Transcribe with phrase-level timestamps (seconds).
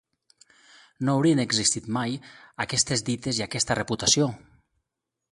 [1.09, 2.15] No haurien existit mai
[2.65, 4.31] aquestes dites i aquesta reputació.